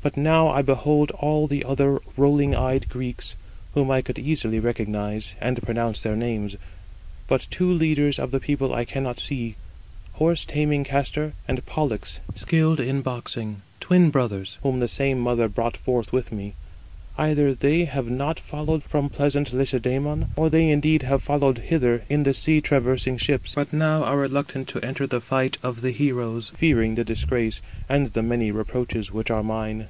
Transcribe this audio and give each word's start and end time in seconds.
But 0.00 0.16
now 0.16 0.48
I 0.50 0.62
behold 0.62 1.10
all 1.18 1.48
the 1.48 1.64
other 1.64 2.00
rolling 2.16 2.54
eyed 2.54 2.88
Greeks, 2.88 3.34
whom 3.74 3.90
I 3.90 4.00
could 4.00 4.16
easily 4.16 4.60
recognize, 4.60 5.34
and 5.40 5.60
pronounce 5.60 6.04
their 6.04 6.14
names; 6.14 6.54
but 7.26 7.48
two 7.50 7.68
leaders 7.72 8.20
of 8.20 8.30
the 8.30 8.38
people 8.38 8.72
I 8.72 8.84
cannot 8.84 9.18
see: 9.18 9.56
horse 10.12 10.44
taming 10.44 10.84
Castor, 10.84 11.32
and 11.48 11.66
Pollux 11.66 12.20
skilled 12.36 12.78
in 12.78 13.02
boxing, 13.02 13.62
twin 13.80 14.10
brothers, 14.10 14.58
whom 14.62 14.78
the 14.78 14.86
same 14.86 15.18
mother 15.18 15.48
brought 15.48 15.76
forth 15.76 16.12
with 16.12 16.30
me. 16.30 16.54
Either 17.20 17.52
they 17.52 17.84
have 17.84 18.08
not 18.08 18.38
followed 18.38 18.84
from 18.84 19.08
pleasant 19.10 19.50
Lacedæmon, 19.52 20.28
or 20.36 20.48
they 20.48 20.70
indeed 20.70 21.02
have 21.02 21.20
followed 21.20 21.58
hither 21.58 22.04
in 22.08 22.22
the 22.22 22.32
sea 22.32 22.60
traversing 22.60 23.18
ships, 23.18 23.56
but 23.56 23.72
now 23.72 24.04
are 24.04 24.18
reluctant 24.18 24.68
to 24.68 24.80
enter 24.84 25.04
the 25.08 25.20
fight 25.20 25.58
of 25.60 25.80
the 25.80 25.90
heroes, 25.90 26.50
fearing 26.54 26.94
the 26.94 27.02
disgrace, 27.04 27.60
and 27.88 28.06
the 28.12 28.22
many 28.22 28.52
reproaches 28.52 29.10
which 29.10 29.30
are 29.32 29.42
mine." 29.42 29.88